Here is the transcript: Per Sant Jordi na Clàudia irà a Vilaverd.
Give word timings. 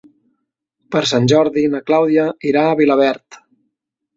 Per 0.95 1.03
Sant 1.11 1.27
Jordi 1.33 1.65
na 1.75 1.81
Clàudia 1.91 2.25
irà 2.53 2.65
a 2.71 2.75
Vilaverd. 2.81 3.43